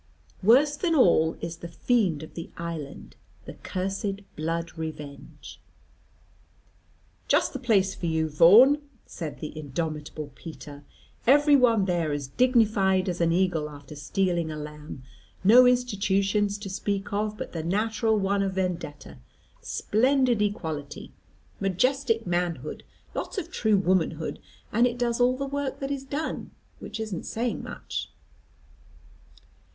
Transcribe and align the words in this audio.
Worse 0.41 0.75
than 0.77 0.95
all 0.95 1.37
is 1.41 1.57
the 1.57 1.67
fiend 1.67 2.23
of 2.23 2.33
the 2.33 2.49
island, 2.57 3.15
the 3.45 3.53
cursed 3.53 4.21
Blood 4.35 4.75
revenge. 4.75 5.61
"Just 7.27 7.53
the 7.53 7.59
place 7.59 7.93
for 7.93 8.07
you, 8.07 8.27
Vaughan," 8.27 8.81
said 9.05 9.41
the 9.41 9.55
indomitable 9.55 10.31
Peter, 10.33 10.83
"every 11.27 11.55
one 11.55 11.85
there 11.85 12.11
as 12.11 12.27
dignified 12.29 13.07
as 13.09 13.21
an 13.21 13.31
eagle 13.31 13.69
after 13.69 13.95
stealing 13.95 14.49
a 14.49 14.57
lamb. 14.57 15.03
No 15.43 15.67
institutions 15.67 16.57
to 16.57 16.67
speak 16.71 17.13
of, 17.13 17.37
but 17.37 17.51
the 17.51 17.61
natural 17.63 18.17
one 18.17 18.41
of 18.41 18.53
Vendetta, 18.53 19.19
splendid 19.61 20.41
equality, 20.41 21.11
majestic 21.59 22.25
manhood, 22.25 22.83
lots 23.13 23.37
of 23.37 23.51
true 23.51 23.77
womanhood, 23.77 24.39
and 24.73 24.87
it 24.87 24.97
does 24.97 25.21
all 25.21 25.37
the 25.37 25.45
work 25.45 25.79
that 25.79 25.91
is 25.91 26.03
done, 26.05 26.49
which 26.79 26.99
isn't 26.99 27.27
saying 27.27 27.61
much. 27.61 28.09